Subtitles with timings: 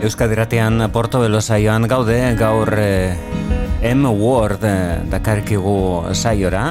[0.00, 3.16] Euskadiratean Porto Belosaioan gaude, gaur eh,
[3.84, 4.06] M.
[4.16, 6.70] Ward eh, dakarkigu saiora,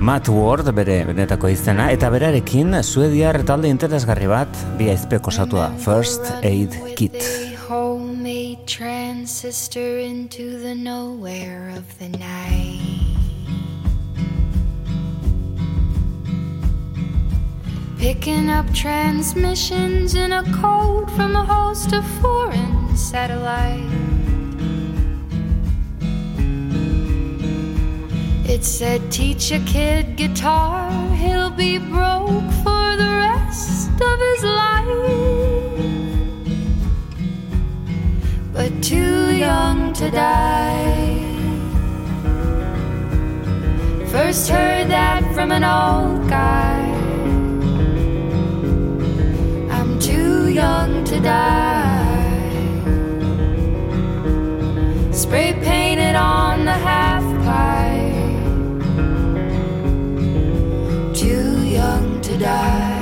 [0.00, 6.32] Matt Ward bere benetako izena, eta berarekin Suediar talde interesgarri bat, bi aizpeko da, First
[6.42, 7.20] Aid Kit.
[8.64, 13.11] Transistor into the nowhere of the night
[18.02, 23.80] Picking up transmissions in a code from a host of foreign satellites.
[28.44, 35.22] It said, Teach a kid guitar, he'll be broke for the rest of his life.
[38.52, 41.22] But too young to die.
[44.10, 47.01] First heard that from an old guy.
[50.52, 52.32] Young to die.
[55.10, 58.44] Spray painted on the half pipe.
[61.14, 62.98] Too young to die.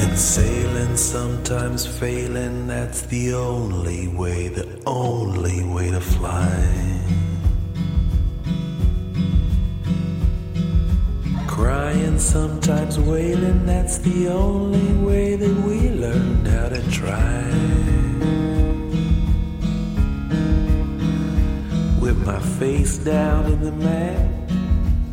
[0.00, 6.93] And sailing, sometimes failing, that's the only way, the only way to fly.
[11.54, 13.64] Crying, sometimes wailing.
[13.64, 17.44] That's the only way that we learned how to try.
[22.00, 24.30] With my face down in the mat,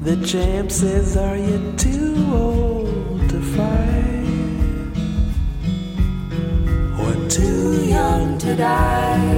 [0.02, 4.96] the champ says, Are you too old to fight?
[7.02, 9.30] Or too young to die?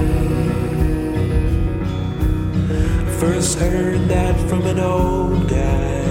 [3.19, 6.02] First heard that from an old guy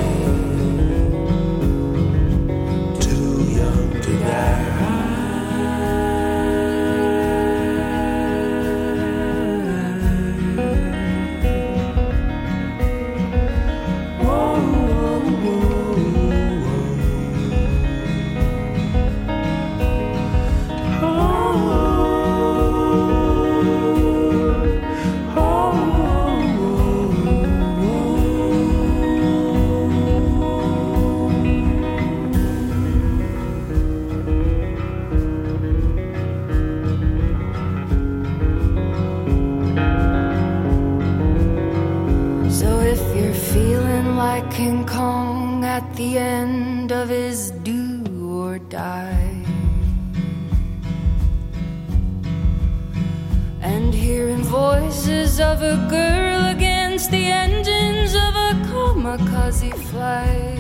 [55.55, 60.59] of a girl against the engines of a kamikaze flight.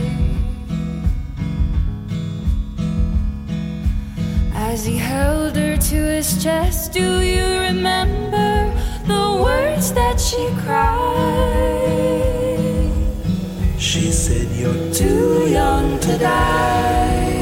[4.53, 8.71] As he held her to his chest, do you remember
[9.05, 10.95] the words that she cried?
[13.77, 17.35] She said, You're too young to die,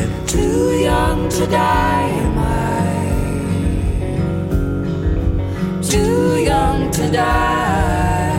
[0.00, 1.89] and too young to die.
[7.12, 8.34] die.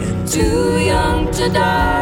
[0.00, 2.01] You're too young to die.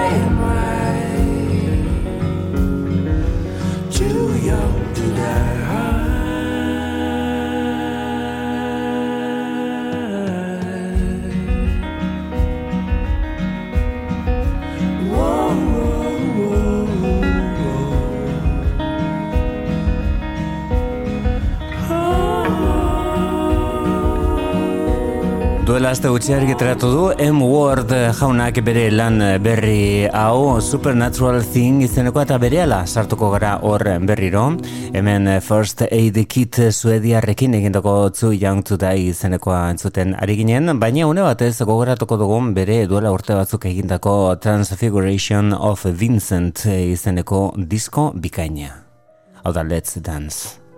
[25.90, 27.40] Aste gutxi argitaratu du M.
[27.42, 34.44] Word jaunak bere lan berri hau Supernatural Thing izeneko eta berehala sartuko gara hor berriro.
[34.94, 41.10] Hemen First Aid Kit Suediarrekin egindako zu Young to Die izenekoa entzuten ari ginen baina
[41.10, 48.76] une batez gogoratuko dugun bere duela urte batzuk egindako Transfiguration of Vincent izeneko disko bikaina.
[49.42, 50.69] Hau da Let's Dance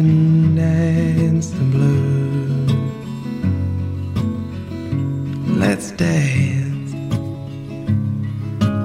[0.00, 2.72] and dance the blues.
[5.62, 6.92] Let's dance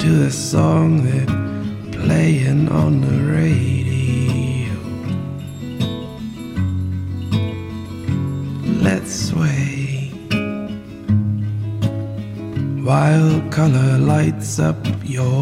[0.03, 1.29] to the song that
[1.93, 4.73] playing on the radio.
[8.87, 10.11] Let's sway
[12.89, 15.34] while color lights up your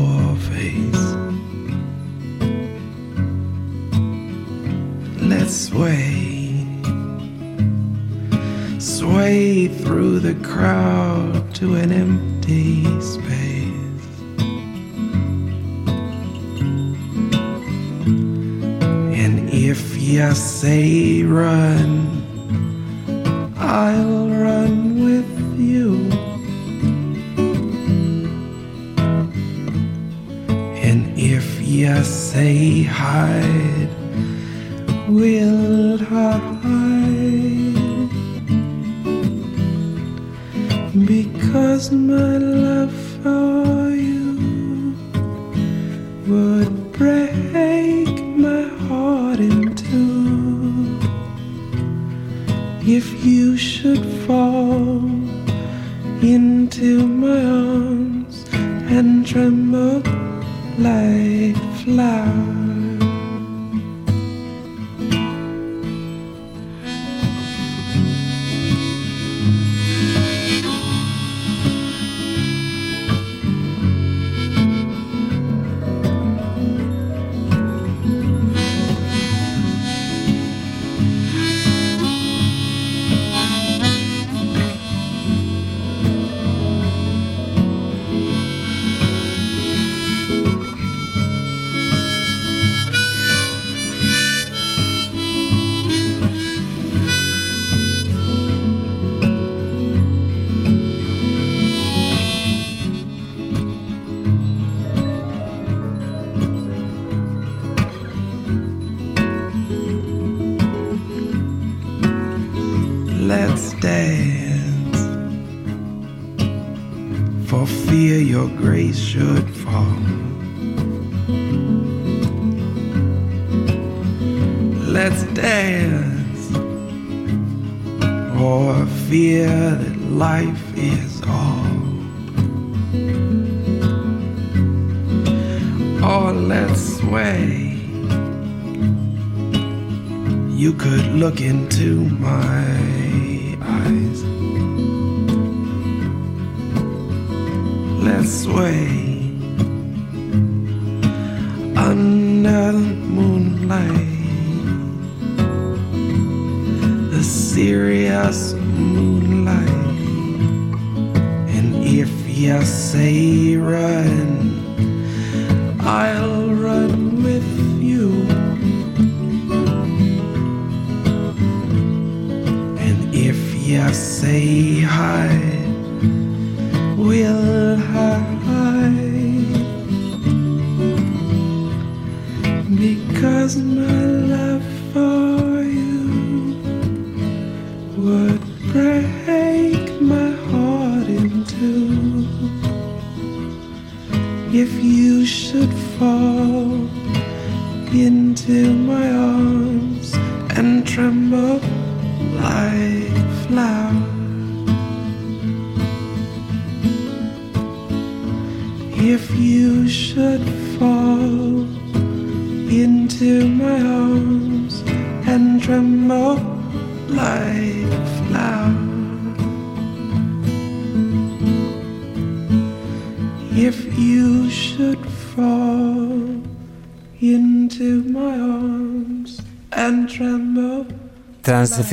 [118.94, 119.53] should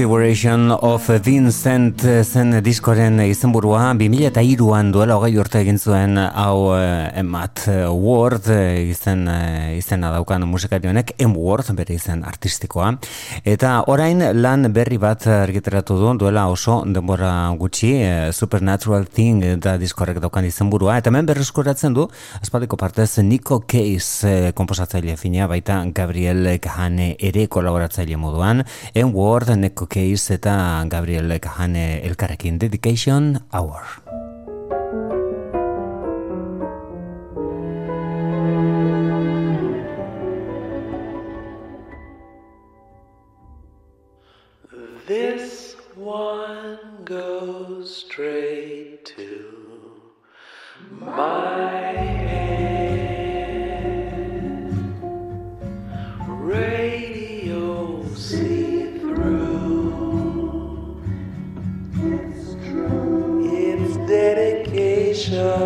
[0.00, 3.90] Transfiguration of Vincent zen diskoren izenburua.
[4.00, 9.26] 2002an duela hogei urte egin zuen hau emat Word izen,
[9.76, 12.94] izena daukan musikari honek M Word bere izen artistikoa.
[13.44, 17.92] Eta orain lan berri bat argiteratu du duela oso denbora gutxi
[18.32, 20.96] Supernatural Thing da diskorrek daukan izenburua.
[20.96, 22.08] Eta hemen berreskuratzen du
[22.40, 28.64] aspaldiko partez Nico Case komposatzaile fina baita Gabriel Kahane ere kolaboratzaile moduan.
[28.94, 33.82] M Ford, Neko Case eta Gabriel Kahane elkarrekin Dedication Hour.
[45.08, 49.42] This one goes straight to
[51.00, 51.99] my
[65.30, 65.59] show.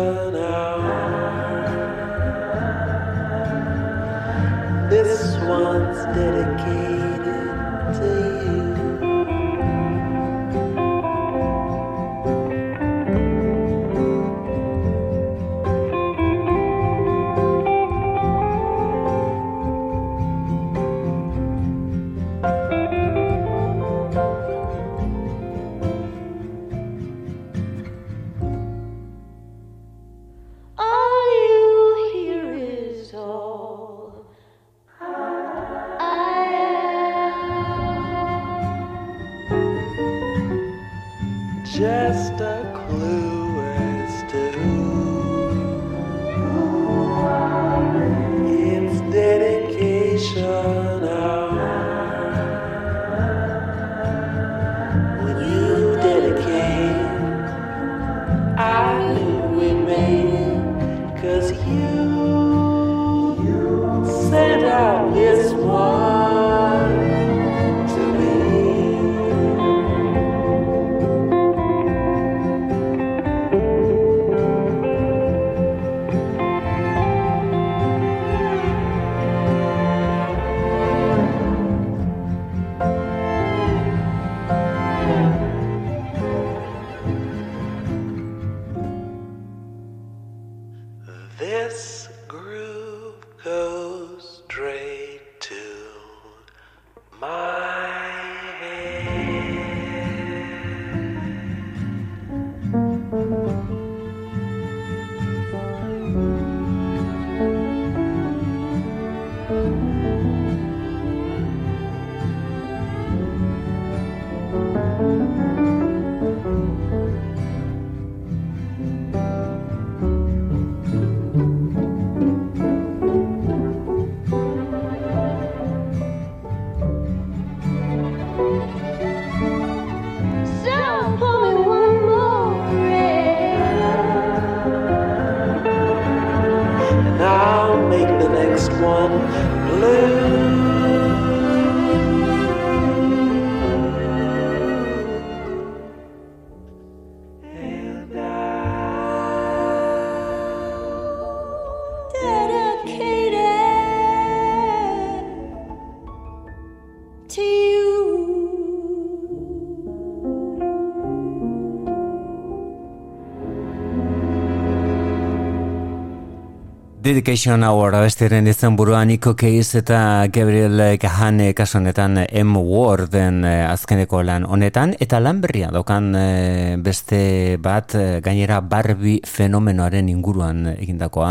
[167.15, 172.57] Dedication Hour abestiren izan buruan Nico Case eta Gabriel Kahane kasonetan M.
[172.59, 174.97] Warden eh, azkeneko lan honetan.
[174.99, 181.29] Eta lan berria dokan eh, beste bat eh, gainera Barbie fenomenoaren inguruan egindakoa.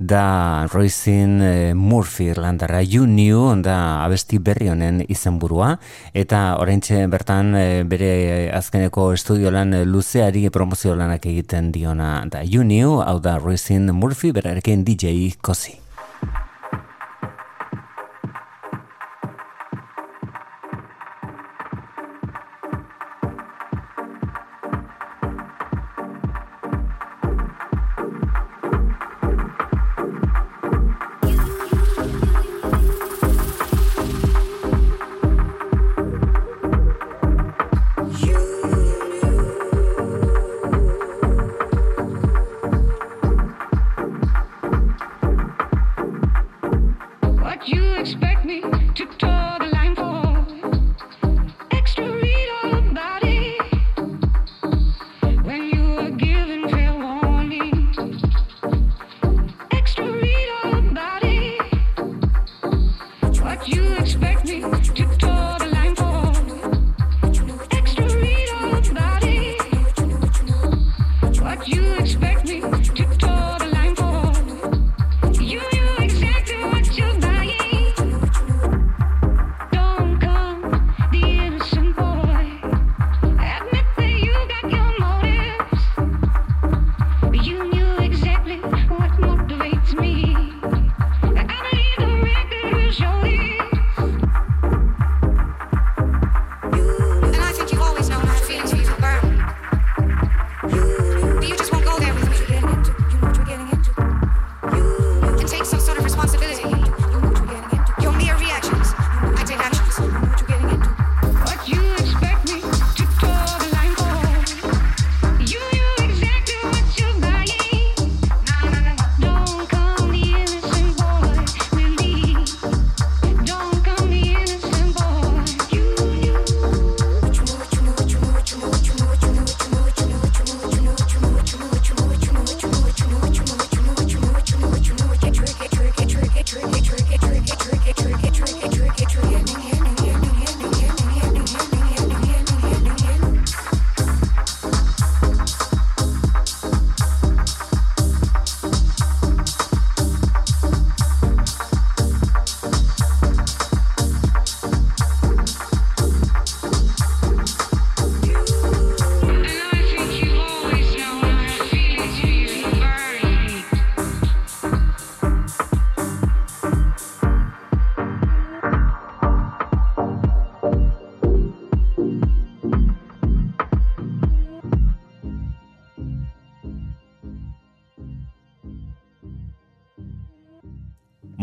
[0.00, 5.74] Da Roisin eh, Murphy Irlandarra You Knew da abesti berri honen izen burua.
[6.16, 12.40] Eta oraintxe bertan eh, bere azkeneko estudio lan eh, luzeari promozio lanak egiten diona da
[12.40, 13.02] You Knew.
[13.04, 15.87] Hau da Roisin Murphy berarekin DJ país cosí.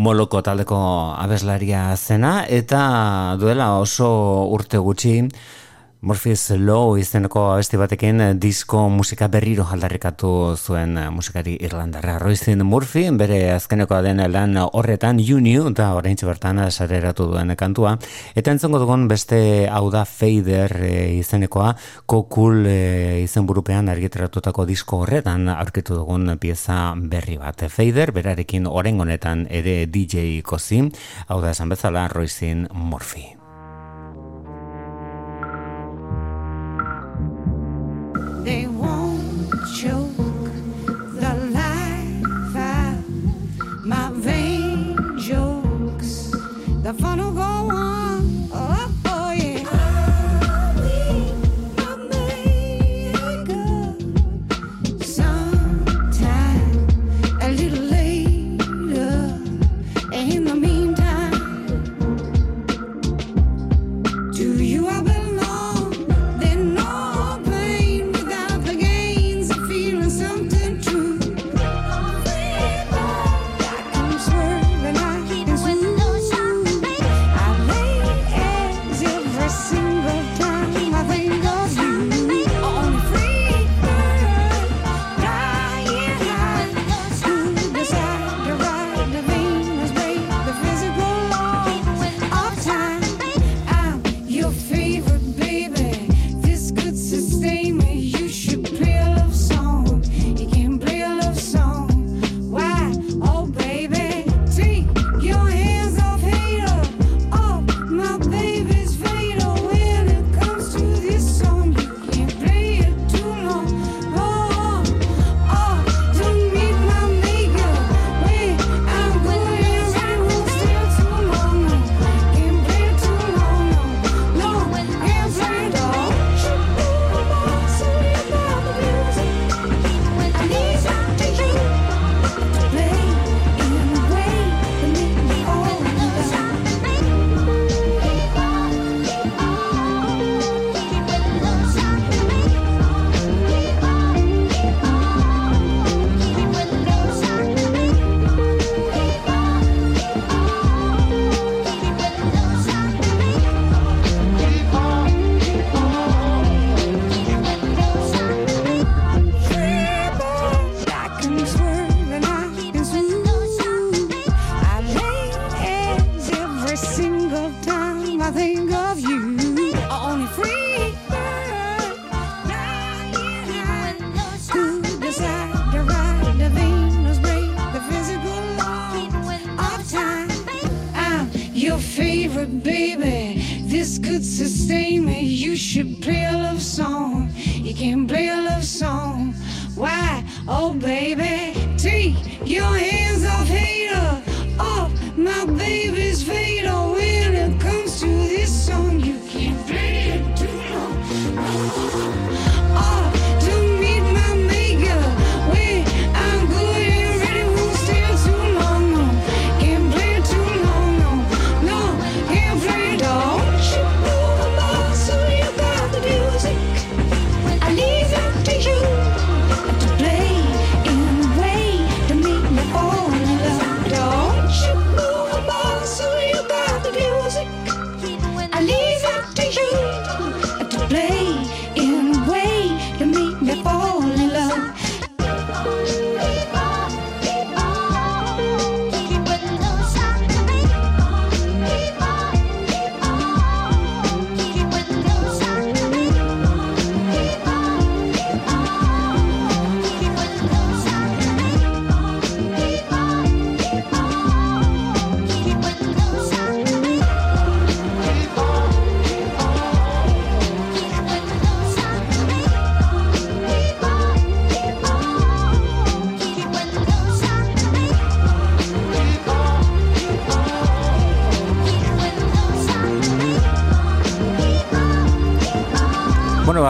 [0.05, 0.77] moloko taldeko
[1.17, 2.81] abeslaria zena eta
[3.41, 4.09] duela oso
[4.53, 5.15] urte gutxi
[6.05, 12.19] Morpheus Law izeneko abesti batekin eh, disko musika berriro aldarrikatu zuen eh, musikari irlandarra.
[12.21, 17.95] Roisin Murphy bere azkeneko den lan horretan You Knew da orain bertan sareratu duen kantua.
[18.35, 21.71] Eta entzengo dugun beste hau da Fader e, izenekoa
[22.05, 27.65] kokul e, izenburupean argitratutako disko horretan aurkitu dugun pieza berri bat.
[27.65, 30.91] Fader berarekin orengonetan ere DJ kozin,
[31.25, 33.44] hau da esan bezala Roisin Murphy.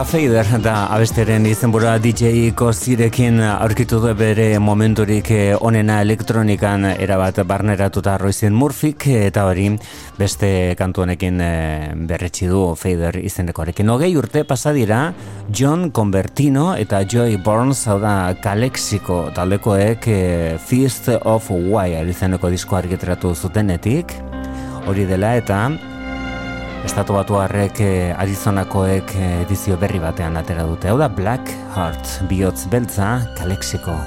[0.06, 8.14] Fader da abesteren izenbura DJ Kozirekin aurkitu du bere momenturik eh, onena elektronikan erabat barneratuta
[8.22, 9.72] Roizen Murphyk eta hori
[10.18, 13.90] beste kantu honekin eh, berretsi du Fader izenekoarekin.
[13.90, 15.00] Hogei urte pasadira
[15.50, 22.78] John Convertino eta Joy Burns hau da Kalexiko taldekoek eh, Feast of Wire izeneko disko
[22.78, 24.14] argitratu zutenetik
[24.86, 25.64] hori dela eta
[26.86, 27.80] Estatu batu harrek
[28.16, 30.88] Arizonakoek eh, edizio berri batean atera dute.
[30.92, 33.98] Hau da Black Heart, bihotz beltza, Kalexiko.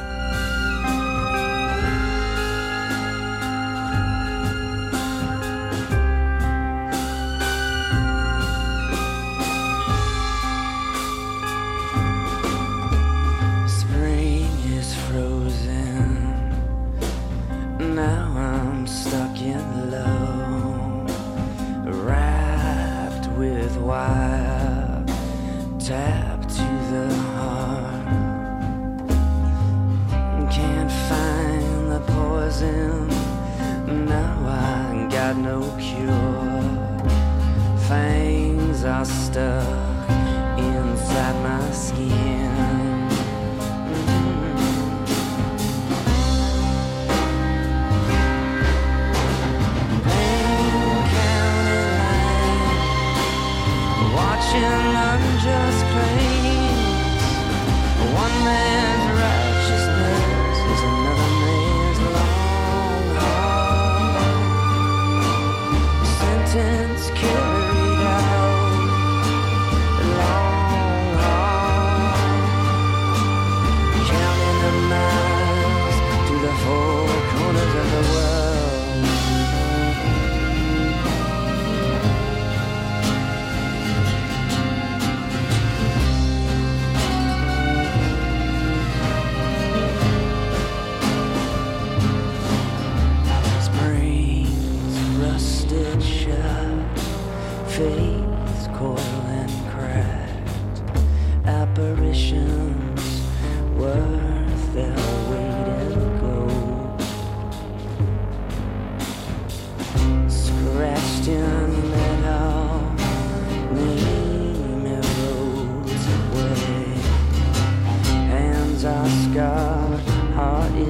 [54.49, 57.21] Watching unjust claims.
[58.15, 58.98] One man's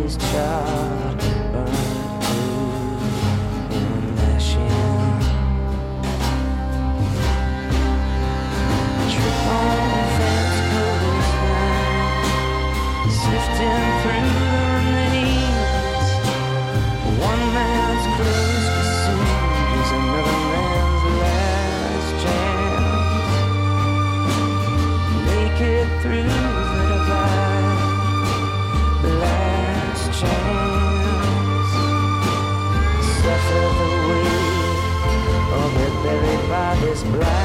[0.10, 0.89] his child.
[36.84, 37.39] is black.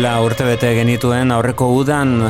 [0.00, 2.22] duela urtebete genituen aurreko udan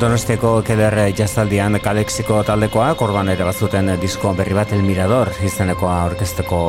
[0.00, 6.60] Donostiako kederre jazaldian kalexiko taldekoa, korban ere bazuten disko berri bat El Mirador izenekoa orkesteko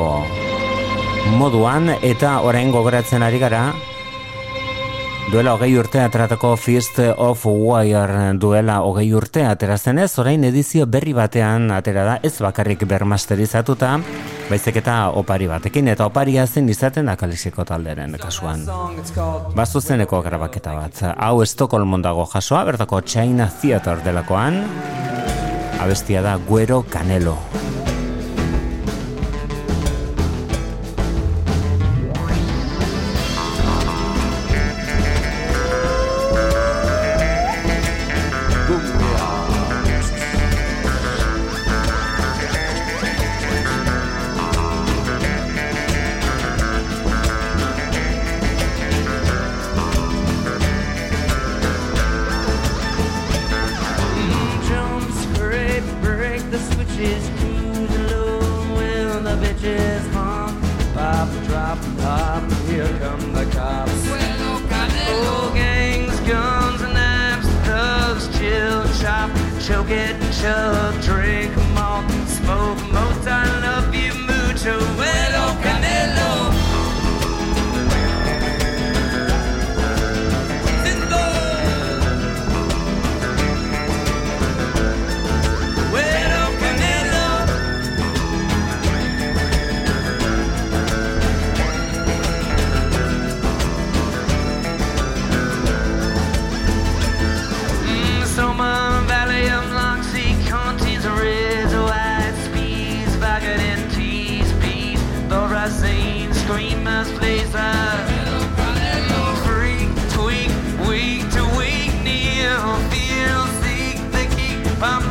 [1.40, 3.62] moduan, eta orain gogoratzen ari gara,
[5.32, 11.70] duela hogei urte ateratako Fist of Wire duela hogei urte aterazenez, orain edizio berri batean
[11.72, 13.96] atera da, ez bakarrik bermasterizatuta,
[14.50, 18.66] baizik eta opari batekin, eta oparia zen izaten da talderen kasuan.
[19.54, 24.64] Bazuzeneko grabaketa bat, hau Estokolmon dago jasoa, bertako China Theater delakoan,
[25.80, 27.38] abestia da Guero Canelo.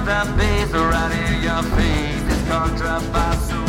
[0.10, 2.24] that bass right in your face.
[2.24, 3.69] This contrabass.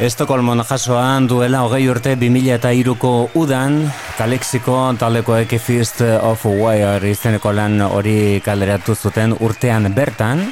[0.00, 3.82] Estokolmon jasoan duela hogei urte 2000 eta iruko udan,
[4.16, 10.46] Kalexiko taldekoek Fist of Wire izeneko lan hori kaleratu zuten urtean bertan.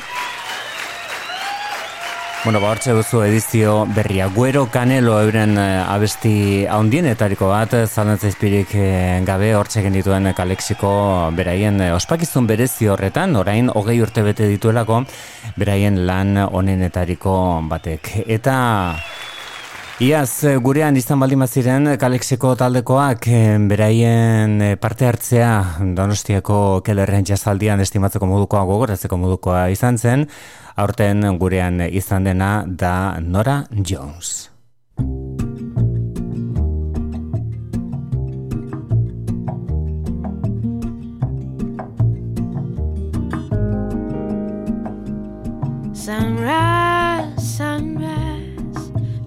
[2.45, 4.29] Bueno, ba, hortxe duzu edizio berria.
[4.37, 10.93] Guero Canelo euren eh, abesti haundienetariko bat, zalantzaizpirik eh, gabe hortxe dituen Kalexiko
[11.35, 15.03] beraien eh, ospakizun berezi horretan, orain hogei urte bete dituelako
[15.57, 17.35] beraien lan onenetariko
[17.69, 18.13] batek.
[18.29, 18.59] Eta
[19.99, 27.27] Iaz, eh, gurean izan baldin ziren Kalexeko taldekoak eh, beraien eh, parte hartzea Donostiako kelerren
[27.27, 30.29] jazaldian estimatzeko modukoa gogoratzeko modukoa izan zen,
[30.77, 34.53] aurten gurean izan dena da Nora Jones.
[45.93, 46.88] Sunrise,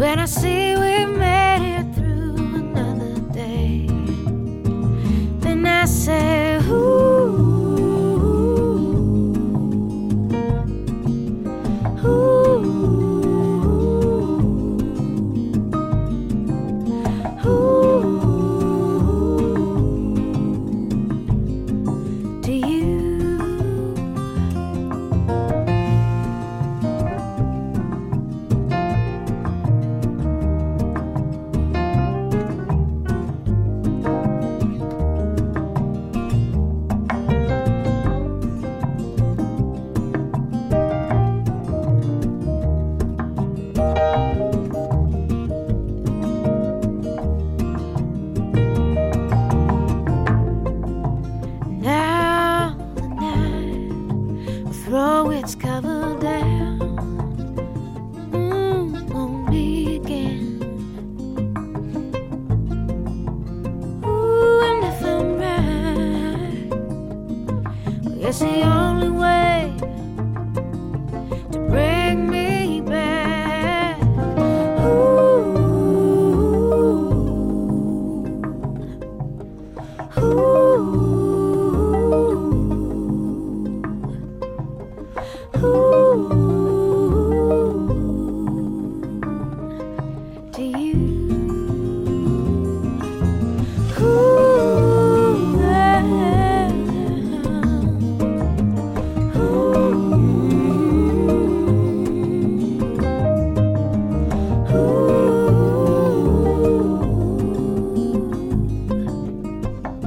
[0.00, 0.89] When I see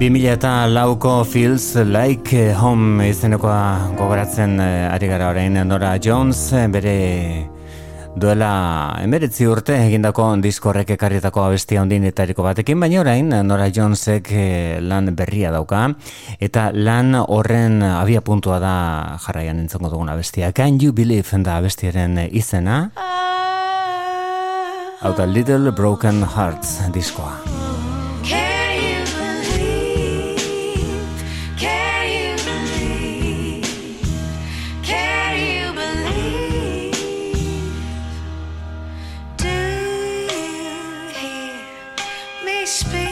[0.04, 6.66] 2000 eta lauko Feels Like Home izenekoa gogoratzen eh, ari gara orain Nora Jones eh,
[6.68, 6.96] bere
[8.12, 8.50] duela
[9.00, 14.84] emberetzi urte egindako diskorrek ekarrietako abestia ondin eta eriko batekin, baina orain Nora Jonesek eh,
[14.84, 15.86] lan berria dauka
[16.36, 18.76] eta lan horren abia puntua da
[19.24, 20.52] jarraian entzongo dugun abestia.
[20.52, 22.90] Can you believe da abestiaren izena?
[25.00, 27.63] Hau da Little Broken Hearts diskoa.
[42.66, 43.03] space.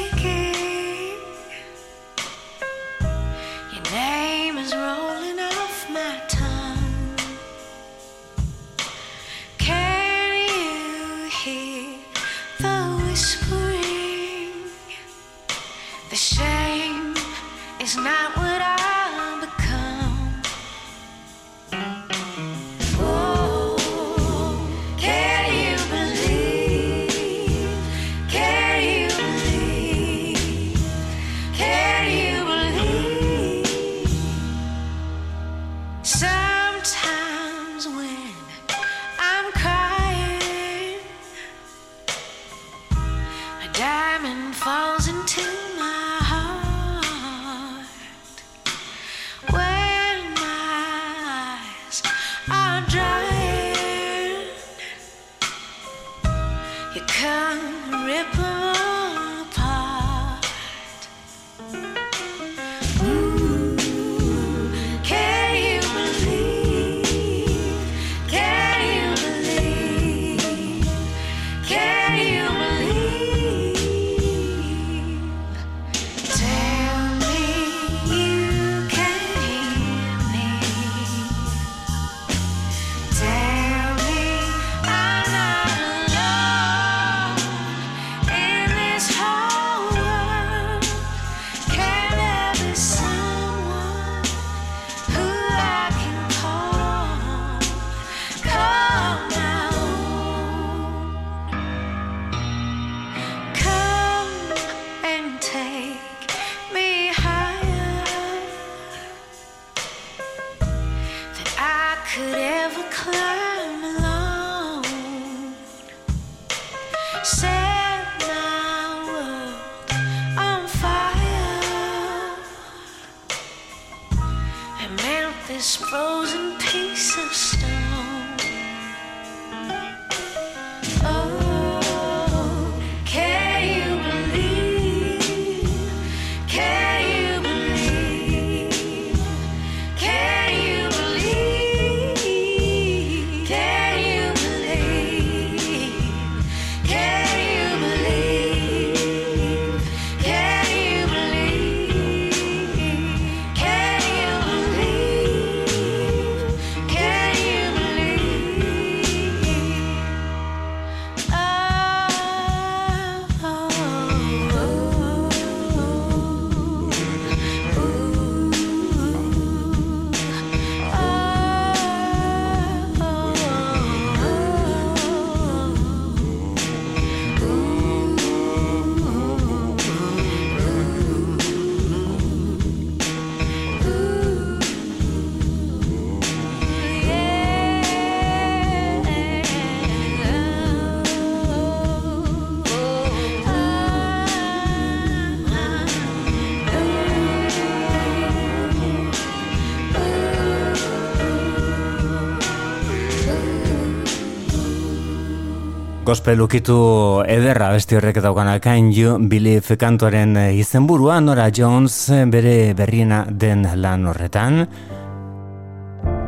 [206.11, 206.75] Gospel ukitu
[207.23, 211.93] ederra besti horrek daukana Can You Believe kantuaren eh, izenburua Nora Jones
[212.27, 214.65] bere berriena den lan horretan.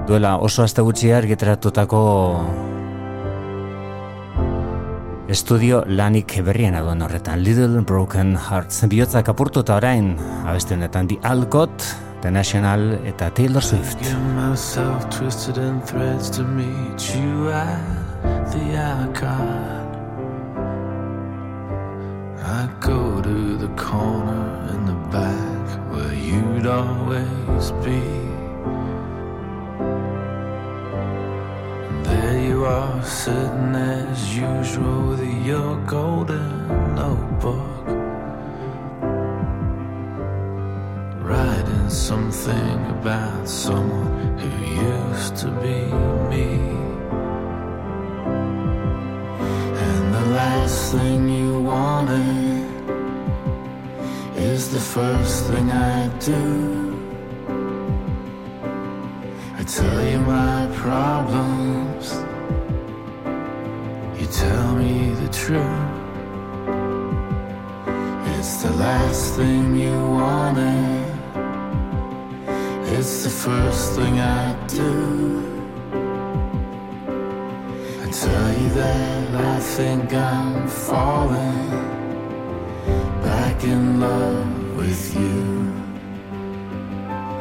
[0.08, 2.04] Duela oso aste gutxi argitaratutako
[5.28, 7.44] estudio lanik berriena duen horretan.
[7.44, 10.14] Little Broken Hearts bihotzak apurtuta orain
[10.46, 11.90] abesti honetan di Alcott
[12.24, 14.00] The National eta Taylor Swift.
[14.32, 18.03] Myself twisted in threads to meet you at
[18.54, 19.84] the icon.
[22.38, 28.04] I go to the corner in the back where you'd always be.
[32.04, 37.88] There you are, sitting as usual with your golden notebook.
[41.28, 44.52] Writing something about someone who
[44.92, 45.80] used to be
[46.30, 46.83] me.
[50.34, 52.66] Last thing you wanted
[54.36, 56.44] is the first thing I do.
[59.60, 62.06] I tell you my problems,
[64.20, 65.90] you tell me the truth.
[68.34, 71.14] It's the last thing you wanted.
[72.98, 75.53] It's the first thing I do.
[78.22, 81.70] Tell you that I think I'm falling
[83.24, 85.74] back in love with you.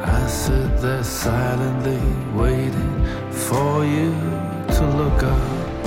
[0.01, 2.01] I sit there silently
[2.33, 4.13] waiting for you
[4.75, 5.85] to look up.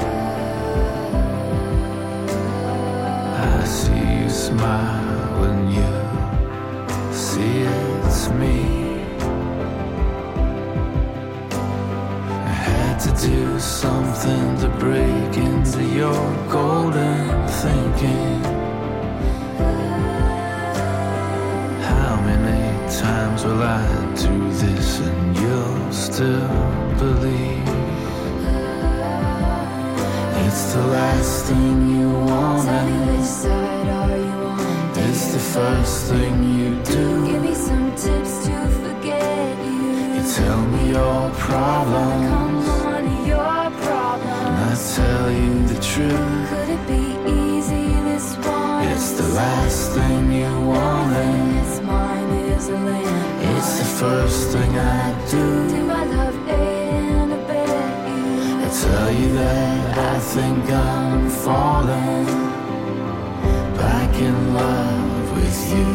[3.59, 8.86] I see you smile when you see it's me.
[13.21, 18.43] Do something to break into your golden thinking.
[21.91, 22.62] How many
[23.01, 23.87] times will I
[24.17, 26.49] do this and you'll still
[26.99, 27.69] believe?
[30.45, 33.07] It's the last thing you wanted.
[35.57, 37.27] first thing you do.
[37.27, 39.83] Give me some tips to forget you.
[40.14, 42.76] You tell me your problem,
[44.77, 46.49] tell you the truth.
[46.51, 48.85] Could it be easy this one?
[48.89, 51.62] It's the last thing you wanted.
[51.62, 53.57] It's mine is a land.
[53.57, 55.68] It's the first thing I do.
[55.68, 57.66] Do my love abet
[58.09, 58.64] you?
[58.64, 62.27] I tell you that I think I'm falling
[63.77, 65.89] back in love with you,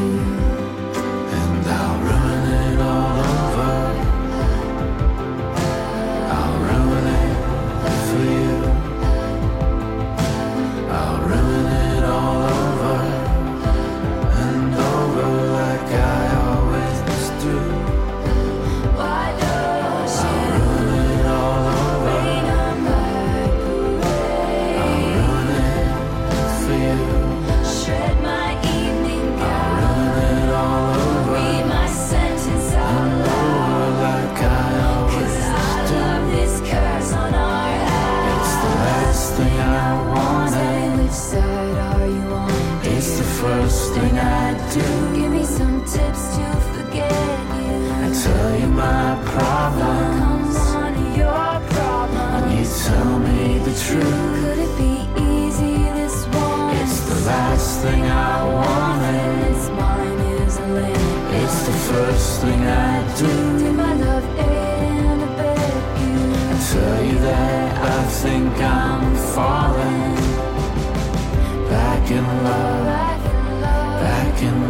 [43.41, 44.85] first thing I do.
[45.19, 47.11] Give me some tips to forget
[47.57, 47.73] you.
[48.03, 52.29] I tell you my problem, Come on, your problem.
[52.37, 54.29] and you tell me the truth.
[54.43, 54.93] Could it be
[55.33, 56.75] easy this one?
[56.81, 59.37] It's the last thing I wanted.
[59.49, 61.35] It's mine is a land.
[61.41, 63.31] It's the first thing I do.
[63.57, 66.17] Did my love and abet you?
[66.53, 73.20] I tell you that I think I'm falling in Back in love.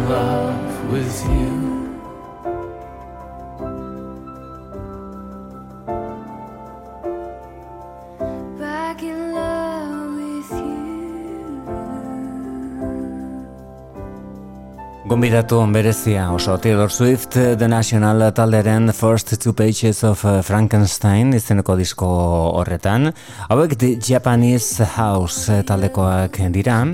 [0.02, 1.52] Back in love with you.
[8.58, 10.78] Back in love with you.
[15.08, 21.76] Gonbidatu berezia oso Taylor Swift The National talderen First Two Pages of uh, Frankenstein izeneko
[21.76, 22.06] disko
[22.58, 23.12] horretan.
[23.48, 26.86] Hauek The Japanese House taldekoak dira.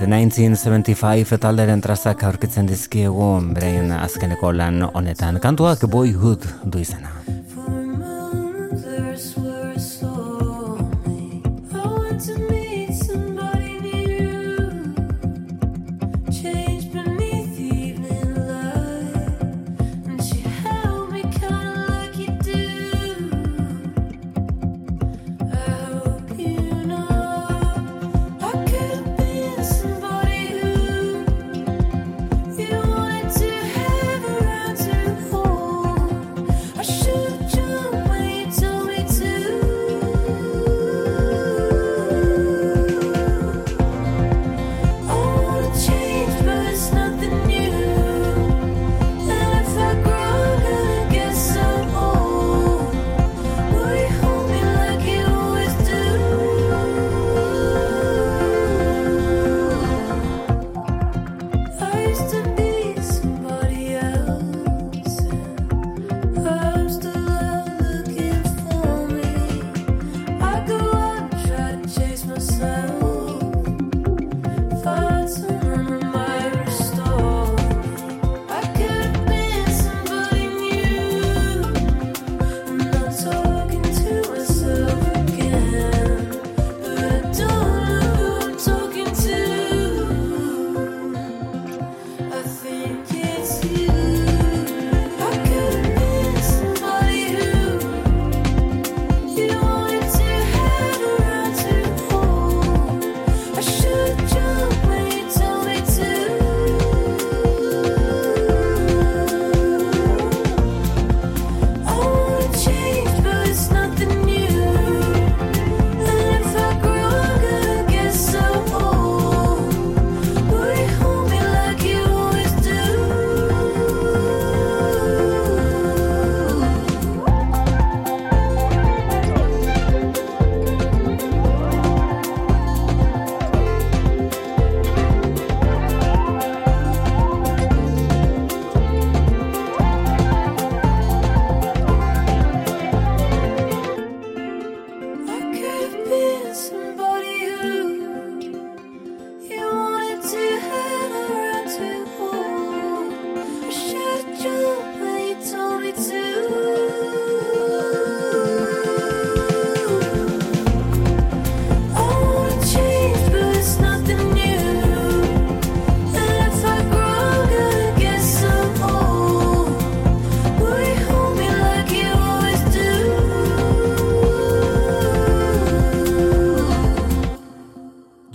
[0.00, 5.36] The 1975 talderen trazak aurkitzen dizkiegu beraien azkeneko lan honetan.
[5.44, 7.12] Kantuak Boyhood du izena.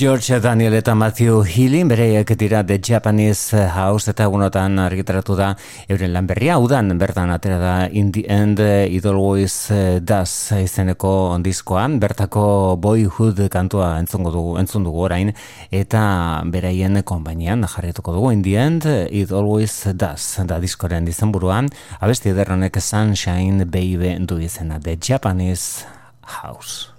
[0.05, 5.47] George Daniel eta Matthew Healy bereiek dira The Japanese House eta egunotan argitaratu da
[5.89, 6.59] euren lan berria.
[6.61, 9.73] Udan bertan atera da In the End It Always
[10.05, 15.33] Does izeneko diskoan bertako Boyhood kantua entzungo dugu, entzun dugu orain
[15.73, 16.05] eta
[16.53, 22.77] beraien konbainian jarrituko dugu In the End It Always Does da diskoren izenburuan abesti ederronek
[22.77, 25.89] Sunshine Baby du izena The Japanese
[26.21, 26.94] House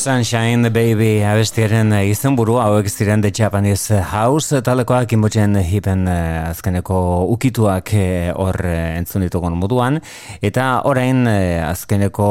[0.00, 7.00] Sunshine Baby abestiaren izenburu hauek ziren The Japanese House talekoak inbotzen hipen eh, azkeneko
[7.34, 9.98] ukituak eh, hor eh, entzun ditugun moduan.
[10.40, 12.28] Eta orain eh, azkeneko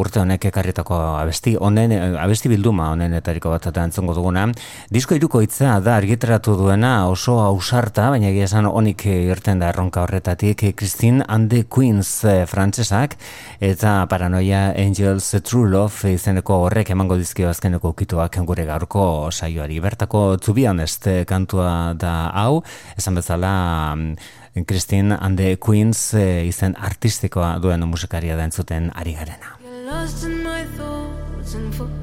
[0.00, 4.48] urte honek ekarritako abesti honen eh, abesti bilduma honenetariko bat eta entzungo duguna.
[4.90, 9.70] Disko iruko hitza da argitaratu duena oso ausarta baina egia esan honik eh, irten da
[9.70, 10.66] erronka horretatik.
[10.66, 13.14] Eh, Christine and the Queens eh, frantsesak
[13.62, 19.76] eta Paranoia Angels True Love izeneko horrek emango dizkio azkeneko ukituak gure gaurko saioari.
[19.84, 22.62] Bertako To Be Honest eh, kantua da hau,
[22.96, 23.50] esan bezala
[23.94, 29.52] mm, Christine and the Queens eh, izen artistikoa duen musikaria da entzuten ari garena.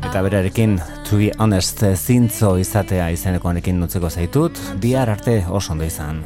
[0.06, 0.78] Eta berarekin,
[1.10, 6.22] to be honest, zintzo izatea izeneko honekin nutzeko zaitut, bihar arte oso ondo izan.